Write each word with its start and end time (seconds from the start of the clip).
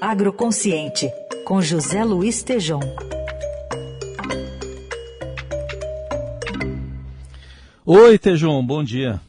Agroconsciente, 0.00 1.10
com 1.44 1.60
José 1.60 2.04
Luiz 2.04 2.40
Tejom. 2.40 2.78
Oi, 7.84 8.16
Tejom, 8.16 8.64
bom 8.64 8.84
dia. 8.84 9.20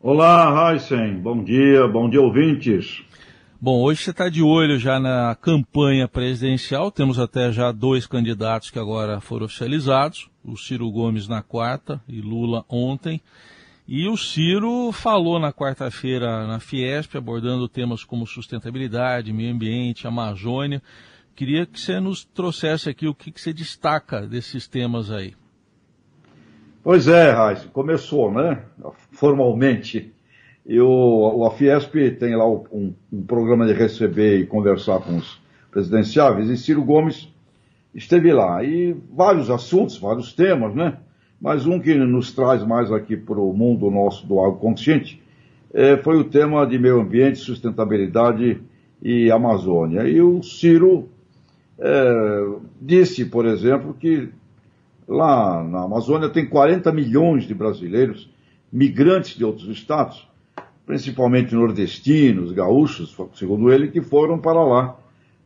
Olá, 0.00 0.70
Heisen, 0.72 1.16
bom 1.16 1.42
dia, 1.42 1.88
bom 1.88 2.08
dia, 2.08 2.20
ouvintes. 2.20 3.02
Bom, 3.60 3.82
hoje 3.82 4.04
você 4.04 4.10
está 4.12 4.28
de 4.28 4.40
olho 4.40 4.78
já 4.78 5.00
na 5.00 5.34
campanha 5.34 6.06
presidencial, 6.06 6.92
temos 6.92 7.18
até 7.18 7.50
já 7.50 7.72
dois 7.72 8.06
candidatos 8.06 8.70
que 8.70 8.78
agora 8.78 9.20
foram 9.20 9.46
oficializados, 9.46 10.30
o 10.44 10.56
Ciro 10.56 10.88
Gomes 10.92 11.26
na 11.26 11.42
quarta 11.42 12.00
e 12.08 12.20
Lula 12.20 12.64
ontem. 12.68 13.20
E 13.86 14.08
o 14.08 14.16
Ciro 14.16 14.92
falou 14.92 15.40
na 15.40 15.52
quarta-feira 15.52 16.46
na 16.46 16.60
Fiesp, 16.60 17.16
abordando 17.16 17.68
temas 17.68 18.04
como 18.04 18.26
sustentabilidade, 18.26 19.32
meio 19.32 19.52
ambiente, 19.52 20.06
Amazônia. 20.06 20.80
Queria 21.34 21.66
que 21.66 21.80
você 21.80 21.98
nos 21.98 22.24
trouxesse 22.24 22.88
aqui 22.88 23.08
o 23.08 23.14
que, 23.14 23.32
que 23.32 23.40
você 23.40 23.52
destaca 23.52 24.26
desses 24.26 24.68
temas 24.68 25.10
aí. 25.10 25.34
Pois 26.84 27.08
é, 27.08 27.30
Raiz, 27.32 27.64
começou, 27.72 28.32
né? 28.32 28.62
Formalmente. 29.10 30.12
Eu, 30.64 31.44
a 31.44 31.50
Fiesp 31.50 31.94
tem 32.18 32.36
lá 32.36 32.48
um, 32.48 32.94
um, 33.12 33.22
programa 33.22 33.66
de 33.66 33.72
receber 33.72 34.38
e 34.38 34.46
conversar 34.46 35.00
com 35.00 35.16
os 35.16 35.40
presidenciáveis, 35.72 36.48
e 36.48 36.56
Ciro 36.56 36.84
Gomes 36.84 37.28
esteve 37.92 38.32
lá. 38.32 38.62
E 38.62 38.96
vários 39.10 39.50
assuntos, 39.50 39.98
vários 39.98 40.32
temas, 40.32 40.72
né? 40.72 40.98
Mas 41.42 41.66
um 41.66 41.80
que 41.80 41.92
nos 41.92 42.32
traz 42.32 42.64
mais 42.64 42.92
aqui 42.92 43.16
para 43.16 43.40
o 43.40 43.52
mundo 43.52 43.90
nosso 43.90 44.24
do 44.24 44.38
agroconsciente 44.38 45.20
é, 45.74 45.96
foi 45.96 46.16
o 46.16 46.22
tema 46.22 46.64
de 46.64 46.78
meio 46.78 47.00
ambiente, 47.00 47.40
sustentabilidade 47.40 48.62
e 49.02 49.28
Amazônia. 49.28 50.06
E 50.06 50.22
o 50.22 50.40
Ciro 50.40 51.08
é, 51.80 52.46
disse, 52.80 53.24
por 53.24 53.44
exemplo, 53.44 53.92
que 53.92 54.28
lá 55.08 55.64
na 55.64 55.82
Amazônia 55.82 56.28
tem 56.28 56.48
40 56.48 56.92
milhões 56.92 57.42
de 57.42 57.54
brasileiros, 57.54 58.30
migrantes 58.72 59.36
de 59.36 59.44
outros 59.44 59.68
estados, 59.68 60.24
principalmente 60.86 61.56
nordestinos, 61.56 62.52
gaúchos, 62.52 63.16
segundo 63.34 63.72
ele, 63.72 63.88
que 63.88 64.00
foram 64.00 64.38
para 64.38 64.62
lá 64.62 64.96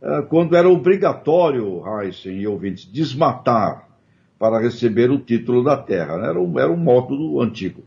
é, 0.03 0.21
quando 0.29 0.55
era 0.55 0.69
obrigatório, 0.69 1.83
Heisen 1.87 2.39
e 2.39 2.47
ouvintes, 2.47 2.85
desmatar 2.85 3.87
para 4.39 4.59
receber 4.61 5.11
o 5.11 5.19
título 5.19 5.65
da 5.65 5.77
terra. 5.77 6.17
Né? 6.19 6.29
Era, 6.29 6.41
um, 6.41 6.59
era 6.59 6.71
um 6.71 6.77
método 6.77 7.41
antigo. 7.41 7.83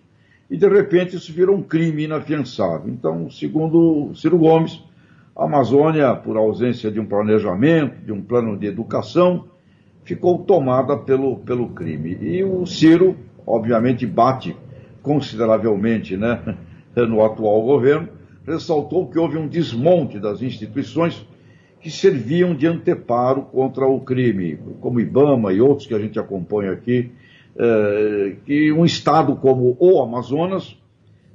E 0.50 0.58
de 0.58 0.68
repente 0.68 1.16
isso 1.16 1.32
virou 1.32 1.56
um 1.56 1.62
crime 1.62 2.06
inafiançável. 2.06 2.90
Então, 2.92 3.30
segundo 3.30 4.12
Ciro 4.16 4.38
Gomes, 4.38 4.84
a 5.36 5.46
Amazônia, 5.46 6.16
por 6.16 6.36
ausência 6.38 6.92
de 6.92 7.00
um 7.00 7.06
planejamento, 7.06 8.04
de 8.04 8.12
um 8.12 8.22
plano 8.22 8.58
de 8.58 8.66
educação, 8.66 9.46
ficou 10.04 10.40
tomada 10.40 10.98
pelo, 10.98 11.38
pelo 11.38 11.70
crime. 11.70 12.18
E 12.20 12.44
o 12.44 12.66
Ciro, 12.66 13.16
obviamente, 13.46 14.08
bate 14.08 14.56
consideravelmente 15.04 16.18
né, 16.18 16.58
no 17.08 17.24
atual 17.24 17.62
governo, 17.62 18.10
ressaltou 18.46 19.08
que 19.08 19.20
houve 19.20 19.38
um 19.38 19.48
desmonte 19.48 20.20
das 20.20 20.42
instituições 20.42 21.26
que 21.82 21.90
serviam 21.90 22.54
de 22.54 22.68
anteparo 22.68 23.44
contra 23.44 23.88
o 23.88 24.02
crime, 24.02 24.60
como 24.82 25.00
Ibama 25.00 25.54
e 25.54 25.62
outros 25.62 25.88
que 25.88 25.94
a 25.94 26.00
gente 26.00 26.20
acompanha 26.20 26.72
aqui, 26.72 27.12
é, 27.58 28.36
que 28.46 28.72
um 28.72 28.86
estado 28.86 29.36
como 29.36 29.78
o 29.80 30.02
Amazonas, 30.02 30.78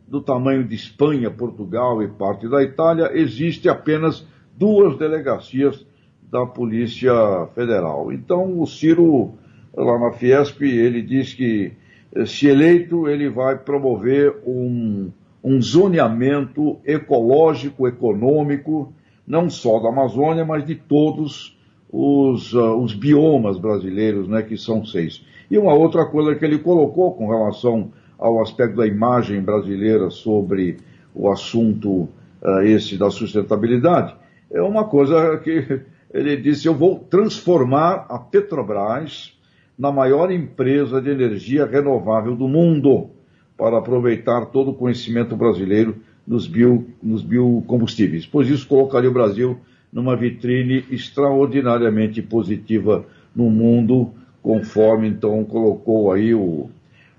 do 0.07 0.21
tamanho 0.21 0.65
de 0.65 0.75
Espanha, 0.75 1.31
Portugal 1.31 2.03
e 2.03 2.09
parte 2.09 2.49
da 2.49 2.63
Itália, 2.63 3.11
existe 3.15 3.69
apenas 3.69 4.27
duas 4.57 4.99
delegacias 4.99 5.85
da 6.31 6.45
Polícia 6.45 7.13
Federal. 7.55 8.13
Então, 8.13 8.61
o 8.61 8.67
Ciro, 8.67 9.35
lá 9.75 9.99
na 9.99 10.13
Fiesp, 10.13 10.63
ele 10.63 11.01
diz 11.01 11.33
que, 11.33 11.73
eh, 12.15 12.27
se 12.27 12.47
eleito, 12.47 13.09
ele 13.09 13.29
vai 13.29 13.57
promover 13.57 14.37
um, 14.47 15.11
um 15.43 15.61
zoneamento 15.61 16.79
ecológico, 16.85 17.89
econômico, 17.89 18.93
não 19.27 19.49
só 19.49 19.81
da 19.81 19.89
Amazônia, 19.89 20.45
mas 20.45 20.65
de 20.65 20.75
todos 20.75 21.57
os, 21.91 22.53
uh, 22.53 22.77
os 22.77 22.95
biomas 22.95 23.59
brasileiros, 23.59 24.29
né, 24.29 24.43
que 24.43 24.57
são 24.57 24.85
seis. 24.85 25.25
E 25.51 25.57
uma 25.57 25.75
outra 25.75 26.05
coisa 26.07 26.35
que 26.35 26.45
ele 26.45 26.59
colocou 26.59 27.15
com 27.15 27.29
relação 27.29 27.93
ao 28.19 28.43
aspecto 28.43 28.77
da 28.77 28.87
imagem 28.87 29.41
brasileira 29.41 30.11
sobre 30.11 30.79
o 31.15 31.31
assunto 31.31 32.09
uh, 32.43 32.63
esse 32.65 32.97
da 32.97 33.11
sustentabilidade, 33.11 34.15
é 34.51 34.61
uma 34.61 34.85
coisa 34.85 35.39
que 35.39 35.81
ele 36.13 36.37
disse, 36.37 36.67
eu 36.67 36.75
vou 36.75 36.99
transformar 36.99 38.07
a 38.09 38.19
Petrobras 38.19 39.37
na 39.77 39.91
maior 39.91 40.31
empresa 40.31 41.01
de 41.03 41.11
energia 41.11 41.67
renovável 41.67 42.37
do 42.37 42.47
mundo 42.47 43.11
para 43.57 43.79
aproveitar 43.79 44.47
todo 44.47 44.71
o 44.71 44.75
conhecimento 44.75 45.37
brasileiro 45.37 45.97
nos, 46.27 46.47
bio, 46.47 46.87
nos 47.03 47.23
biocombustíveis, 47.23 48.27
pois 48.27 48.49
isso 48.49 48.67
colocaria 48.67 49.11
o 49.11 49.13
Brasil 49.13 49.59
numa 49.93 50.17
vitrine 50.17 50.85
extraordinariamente 50.91 52.21
positiva 52.21 53.07
no 53.35 53.51
mundo, 53.51 54.11
conforme 54.43 55.09
então 55.09 55.45
colocou 55.45 56.13
aí 56.13 56.35
o, 56.35 56.69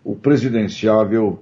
o 0.04 0.16
presidenciável 0.16 1.40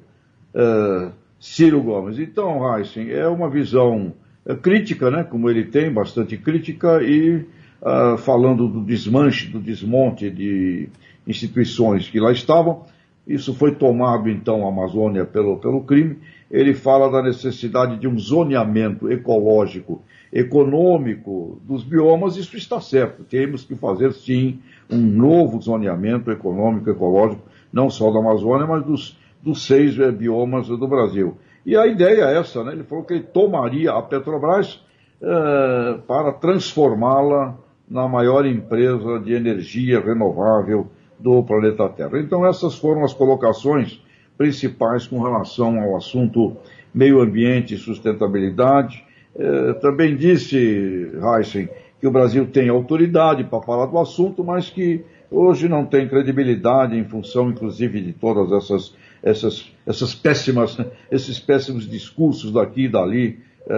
uh, 0.53 1.11
Ciro 1.39 1.81
Gomes. 1.81 2.19
Então, 2.19 2.77
Heisen, 2.77 3.11
é 3.11 3.27
uma 3.27 3.49
visão 3.49 4.13
uh, 4.45 4.55
crítica, 4.55 5.09
né, 5.09 5.23
como 5.23 5.49
ele 5.49 5.65
tem, 5.65 5.91
bastante 5.91 6.37
crítica, 6.37 7.01
e 7.01 7.45
uh, 7.81 8.17
falando 8.17 8.67
do 8.67 8.81
desmanche, 8.81 9.49
do 9.49 9.59
desmonte 9.59 10.29
de 10.29 10.87
instituições 11.27 12.09
que 12.09 12.19
lá 12.19 12.31
estavam, 12.31 12.85
isso 13.25 13.53
foi 13.53 13.73
tomado 13.73 14.29
então 14.29 14.65
a 14.65 14.69
Amazônia 14.69 15.25
pelo, 15.25 15.57
pelo 15.57 15.83
crime, 15.83 16.17
ele 16.51 16.73
fala 16.73 17.09
da 17.09 17.23
necessidade 17.23 17.97
de 17.97 18.07
um 18.07 18.19
zoneamento 18.19 19.11
ecológico, 19.11 20.03
econômico 20.31 21.61
dos 21.63 21.83
biomas, 21.83 22.35
isso 22.35 22.57
está 22.57 22.79
certo. 22.81 23.23
Temos 23.23 23.63
que 23.63 23.75
fazer, 23.75 24.13
sim, 24.13 24.59
um 24.89 24.97
novo 24.97 25.61
zoneamento 25.61 26.31
econômico, 26.31 26.89
ecológico, 26.89 27.41
não 27.71 27.89
só 27.89 28.11
da 28.11 28.19
Amazônia, 28.19 28.67
mas 28.67 28.83
dos, 28.83 29.17
dos 29.41 29.65
seis 29.65 29.97
é, 29.97 30.11
biomas 30.11 30.67
do 30.67 30.87
Brasil. 30.87 31.37
E 31.65 31.77
a 31.77 31.87
ideia 31.87 32.25
é 32.25 32.37
essa, 32.37 32.63
né? 32.63 32.73
Ele 32.73 32.83
falou 32.83 33.05
que 33.05 33.13
ele 33.13 33.23
tomaria 33.23 33.91
a 33.91 34.01
Petrobras 34.01 34.83
é, 35.21 35.97
para 36.05 36.33
transformá-la 36.33 37.57
na 37.89 38.07
maior 38.07 38.45
empresa 38.45 39.19
de 39.19 39.33
energia 39.33 40.01
renovável 40.01 40.87
do 41.23 41.41
planeta 41.41 41.87
Terra. 41.87 42.19
Então 42.19 42.45
essas 42.45 42.77
foram 42.77 43.05
as 43.05 43.13
colocações 43.13 44.01
principais 44.37 45.07
com 45.07 45.21
relação 45.21 45.79
ao 45.79 45.95
assunto 45.95 46.57
meio 46.93 47.21
ambiente 47.21 47.73
e 47.73 47.77
sustentabilidade. 47.77 49.03
É, 49.33 49.73
também 49.73 50.17
disse 50.17 50.57
Heisen 50.57 51.69
que 51.99 52.05
o 52.05 52.11
Brasil 52.11 52.45
tem 52.45 52.67
autoridade 52.67 53.45
para 53.45 53.61
falar 53.61 53.85
do 53.85 53.97
assunto, 53.97 54.43
mas 54.43 54.69
que 54.69 55.05
hoje 55.31 55.69
não 55.69 55.85
tem 55.85 56.09
credibilidade 56.09 56.97
em 56.97 57.05
função, 57.05 57.49
inclusive, 57.49 58.01
de 58.01 58.11
todas 58.11 58.51
essas, 58.51 58.93
essas, 59.23 59.73
essas 59.87 60.13
péssimas, 60.13 60.77
esses 61.09 61.39
péssimos 61.39 61.89
discursos 61.89 62.51
daqui 62.51 62.83
e 62.83 62.89
dali 62.89 63.39
é, 63.65 63.73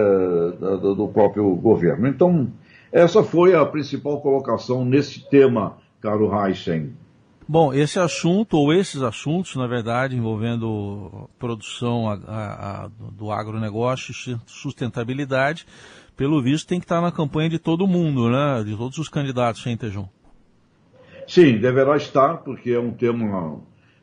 do, 0.78 0.94
do 0.96 1.08
próprio 1.08 1.54
governo. 1.54 2.08
Então, 2.08 2.48
essa 2.90 3.22
foi 3.22 3.54
a 3.54 3.64
principal 3.64 4.20
colocação 4.20 4.84
nesse 4.84 5.30
tema, 5.30 5.76
caro 6.00 6.28
Heisen. 6.34 7.05
Bom, 7.48 7.72
esse 7.72 7.96
assunto, 8.00 8.56
ou 8.56 8.72
esses 8.72 9.02
assuntos, 9.02 9.54
na 9.54 9.68
verdade, 9.68 10.16
envolvendo 10.16 11.30
produção 11.38 12.10
a, 12.10 12.14
a, 12.14 12.84
a, 12.84 12.90
do 13.12 13.30
agronegócio 13.30 14.10
e 14.10 14.36
sustentabilidade, 14.46 15.64
pelo 16.16 16.42
visto 16.42 16.66
tem 16.66 16.80
que 16.80 16.84
estar 16.84 17.00
na 17.00 17.12
campanha 17.12 17.48
de 17.48 17.60
todo 17.60 17.86
mundo, 17.86 18.28
né? 18.28 18.64
De 18.64 18.76
todos 18.76 18.98
os 18.98 19.08
candidatos, 19.08 19.64
hein, 19.64 19.76
Tejão? 19.76 20.08
Sim, 21.28 21.58
deverá 21.58 21.96
estar, 21.96 22.38
porque 22.38 22.70
é 22.70 22.80
um 22.80 22.90
tema. 22.90 23.60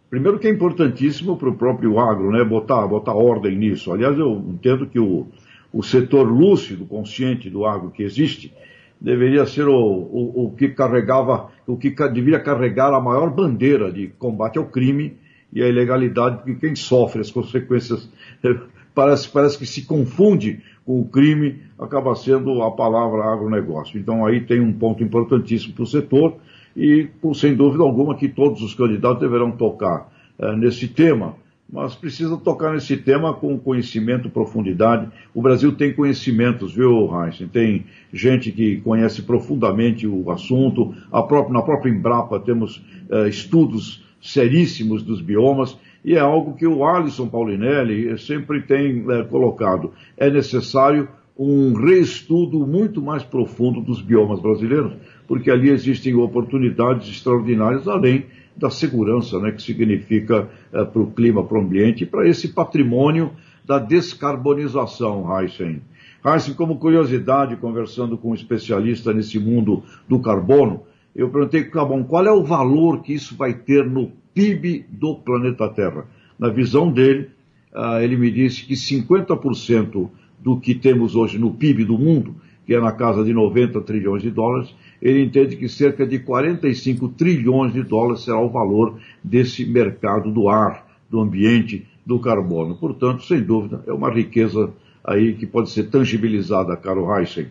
Primeiro 0.09 0.39
que 0.39 0.47
é 0.47 0.51
importantíssimo 0.51 1.35
para 1.35 1.49
o 1.49 1.55
próprio 1.55 1.99
agro, 1.99 2.31
né? 2.31 2.45
Botar, 2.45 2.87
botar 2.87 3.13
ordem 3.13 3.57
nisso. 3.57 3.91
Aliás, 3.91 4.17
eu 4.17 4.37
entendo 4.47 4.87
que 4.87 4.99
o, 4.99 5.27
o 5.73 5.83
setor 5.83 6.23
lúcido, 6.23 6.85
consciente 6.85 7.49
do 7.49 7.65
agro 7.65 7.91
que 7.91 8.03
existe, 8.03 8.53
deveria 9.03 9.45
ser 9.45 9.67
o, 9.67 9.75
o, 9.75 10.45
o 10.45 10.51
que 10.55 10.69
carregava, 10.69 11.49
o 11.67 11.75
que 11.75 11.89
deveria 11.89 12.39
carregar 12.39 12.93
a 12.93 13.01
maior 13.01 13.29
bandeira 13.29 13.91
de 13.91 14.07
combate 14.17 14.57
ao 14.57 14.65
crime 14.65 15.17
e 15.51 15.61
à 15.61 15.67
ilegalidade, 15.67 16.37
porque 16.37 16.55
quem 16.55 16.75
sofre 16.75 17.19
as 17.19 17.29
consequências 17.29 18.09
parece, 18.95 19.29
parece 19.29 19.57
que 19.57 19.65
se 19.65 19.85
confunde 19.85 20.61
com 20.85 21.01
o 21.01 21.05
crime, 21.05 21.61
acaba 21.77 22.15
sendo 22.15 22.61
a 22.63 22.71
palavra 22.71 23.25
agronegócio. 23.25 23.99
Então 23.99 24.25
aí 24.25 24.39
tem 24.41 24.61
um 24.61 24.71
ponto 24.71 25.03
importantíssimo 25.03 25.73
para 25.73 25.83
o 25.83 25.87
setor 25.87 26.37
e, 26.75 27.09
sem 27.35 27.55
dúvida 27.55 27.83
alguma, 27.83 28.15
que 28.15 28.29
todos 28.29 28.61
os 28.61 28.73
candidatos 28.73 29.19
deverão 29.19 29.51
tocar 29.51 30.11
eh, 30.39 30.55
nesse 30.55 30.87
tema 30.87 31.35
mas 31.73 31.95
precisa 31.95 32.37
tocar 32.37 32.71
nesse 32.71 32.95
tema 32.95 33.33
com 33.33 33.57
conhecimento, 33.57 34.29
profundidade. 34.29 35.09
O 35.33 35.41
Brasil 35.41 35.71
tem 35.71 35.91
conhecimentos, 35.91 36.75
viu, 36.75 37.09
Heinz? 37.11 37.49
Tem 37.51 37.83
gente 38.13 38.51
que 38.51 38.77
conhece 38.81 39.23
profundamente 39.23 40.05
o 40.05 40.29
assunto. 40.29 40.93
Própria, 41.09 41.51
na 41.51 41.63
própria 41.63 41.89
Embrapa 41.89 42.39
temos 42.39 42.77
uh, 43.09 43.27
estudos 43.27 44.05
seríssimos 44.21 45.01
dos 45.01 45.19
biomas 45.19 45.75
e 46.05 46.13
é 46.13 46.19
algo 46.19 46.53
que 46.53 46.67
o 46.67 46.85
Alisson 46.85 47.27
Paulinelli 47.27 48.19
sempre 48.19 48.61
tem 48.61 48.99
uh, 49.07 49.25
colocado. 49.25 49.93
É 50.15 50.29
necessário 50.29 51.07
um 51.35 51.73
reestudo 51.73 52.67
muito 52.67 53.01
mais 53.01 53.23
profundo 53.23 53.81
dos 53.81 53.99
biomas 53.99 54.39
brasileiros, 54.39 54.93
porque 55.27 55.49
ali 55.49 55.71
existem 55.71 56.13
oportunidades 56.13 57.09
extraordinárias, 57.09 57.87
além 57.87 58.25
da 58.55 58.69
segurança, 58.69 59.39
né, 59.39 59.51
que 59.51 59.61
significa 59.61 60.49
é, 60.71 60.83
para 60.85 61.01
o 61.01 61.11
clima, 61.11 61.43
para 61.43 61.57
o 61.57 61.61
ambiente, 61.61 62.05
para 62.05 62.27
esse 62.27 62.49
patrimônio 62.49 63.31
da 63.65 63.79
descarbonização, 63.79 65.25
Heisen. 65.39 65.81
Heisen, 66.25 66.53
como 66.53 66.77
curiosidade, 66.77 67.55
conversando 67.57 68.17
com 68.17 68.31
um 68.31 68.35
especialista 68.35 69.13
nesse 69.13 69.39
mundo 69.39 69.83
do 70.07 70.19
carbono, 70.19 70.83
eu 71.15 71.29
perguntei, 71.29 71.69
bom, 71.69 72.03
qual 72.03 72.25
é 72.25 72.31
o 72.31 72.43
valor 72.43 73.01
que 73.01 73.13
isso 73.13 73.35
vai 73.35 73.53
ter 73.53 73.85
no 73.85 74.11
PIB 74.33 74.85
do 74.89 75.15
planeta 75.15 75.69
Terra? 75.69 76.05
Na 76.39 76.49
visão 76.49 76.91
dele, 76.91 77.29
uh, 77.73 77.99
ele 78.01 78.17
me 78.17 78.31
disse 78.31 78.65
que 78.65 78.73
50% 78.73 80.09
do 80.39 80.59
que 80.59 80.73
temos 80.73 81.15
hoje 81.15 81.37
no 81.37 81.53
PIB 81.53 81.85
do 81.85 81.97
mundo, 81.97 82.35
que 82.65 82.73
é 82.73 82.79
na 82.79 82.91
casa 82.91 83.23
de 83.23 83.33
90 83.33 83.81
trilhões 83.81 84.21
de 84.21 84.31
dólares, 84.31 84.73
ele 85.01 85.23
entende 85.23 85.55
que 85.55 85.67
cerca 85.67 86.07
de 86.07 86.19
45 86.19 87.09
trilhões 87.09 87.73
de 87.73 87.83
dólares 87.83 88.23
será 88.23 88.39
o 88.39 88.49
valor 88.49 88.99
desse 89.23 89.65
mercado 89.65 90.31
do 90.31 90.47
ar, 90.47 90.87
do 91.09 91.19
ambiente, 91.19 91.85
do 92.05 92.19
carbono. 92.19 92.75
Portanto, 92.75 93.23
sem 93.23 93.41
dúvida, 93.41 93.83
é 93.85 93.91
uma 93.91 94.09
riqueza 94.09 94.71
aí 95.03 95.33
que 95.33 95.45
pode 95.45 95.69
ser 95.69 95.83
tangibilizada, 95.89 96.75
caro 96.77 97.13
Heisen. 97.13 97.47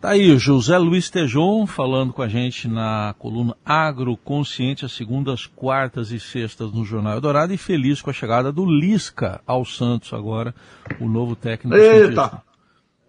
Tá 0.00 0.10
aí 0.10 0.30
o 0.30 0.38
José 0.38 0.78
Luiz 0.78 1.10
Tejon 1.10 1.66
falando 1.66 2.12
com 2.12 2.22
a 2.22 2.28
gente 2.28 2.68
na 2.68 3.16
coluna 3.18 3.56
Agroconsciente, 3.66 4.84
às 4.84 4.92
segundas, 4.92 5.44
quartas 5.44 6.12
e 6.12 6.20
sextas 6.20 6.72
no 6.72 6.84
Jornal 6.84 7.14
Eldorado 7.14 7.52
e 7.52 7.58
feliz 7.58 8.00
com 8.00 8.08
a 8.08 8.12
chegada 8.12 8.52
do 8.52 8.64
Lisca 8.64 9.40
ao 9.44 9.64
Santos 9.64 10.12
agora, 10.12 10.54
o 11.00 11.08
novo 11.08 11.34
técnico. 11.34 11.76
Eita! 11.76 11.98
Cientista. 11.98 12.47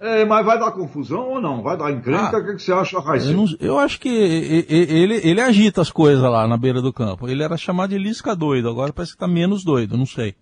É, 0.01 0.23
mas 0.23 0.45
vai 0.45 0.57
dar 0.57 0.71
confusão 0.71 1.27
ou 1.27 1.41
não? 1.41 1.61
Vai 1.61 1.75
dar 1.75 1.91
encrenca? 1.91 2.37
Ah, 2.37 2.39
o 2.39 2.45
que, 2.45 2.55
que, 2.55 2.63
você 2.63 2.71
acha, 2.71 2.99
Raíssa? 3.01 3.31
Eu, 3.31 3.45
eu, 3.59 3.79
acho 3.79 3.99
que 3.99 4.07
ele, 4.07 5.15
ele 5.15 5.41
agita 5.41 5.81
as 5.81 5.91
coisas 5.91 6.23
lá 6.23 6.47
na 6.47 6.55
beira 6.55 6.81
do 6.81 6.93
campo. 6.93 7.27
Ele 7.27 7.43
era 7.43 7.57
chamado 7.57 7.89
de 7.89 7.97
Lisca 7.97 8.33
doido, 8.33 8.69
agora 8.69 8.93
parece 8.93 9.11
que 9.11 9.17
está 9.17 9.27
menos 9.27 9.61
doido, 9.63 9.97
não 9.97 10.05
sei. 10.05 10.35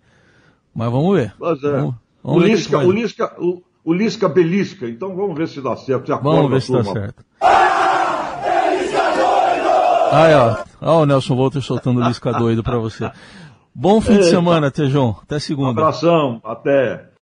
Mas 0.72 0.92
vamos 0.92 1.16
ver. 1.16 1.34
Mas 1.40 1.62
é. 1.64 1.72
Vamos, 1.72 1.94
vamos 2.22 2.42
o, 2.42 2.46
ver 2.46 2.52
Lisca, 2.52 2.78
o, 2.78 2.92
Lisca, 2.92 3.34
o, 3.38 3.62
o 3.84 3.92
Lisca 3.92 4.28
belisca, 4.28 4.88
então 4.88 5.16
vamos 5.16 5.36
ver 5.36 5.48
se 5.48 5.60
dá 5.60 5.74
certo. 5.74 6.06
Se 6.06 6.22
vamos 6.22 6.50
ver 6.50 6.62
se 6.62 6.72
dá 6.72 6.84
certo. 6.84 7.24
Aí, 10.12 10.34
ó. 10.34 10.56
Ó 10.80 11.02
o 11.02 11.06
Nelson 11.06 11.36
Walter 11.36 11.60
soltando 11.60 12.00
Lisca 12.00 12.32
doido 12.32 12.62
para 12.62 12.78
você. 12.78 13.10
Bom 13.74 14.00
fim 14.00 14.12
Eita. 14.12 14.24
de 14.24 14.30
semana, 14.30 14.70
Tejão. 14.70 15.16
Até 15.22 15.40
segunda. 15.40 15.80
Um 15.80 15.84
abração. 15.84 16.40
Até. 16.44 17.07